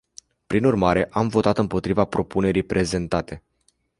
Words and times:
Prin 0.47 0.65
urmare, 0.65 1.07
am 1.11 1.27
votat 1.27 1.57
împotriva 1.57 2.05
propunerii 2.05 2.63
prezentate. 2.63 3.43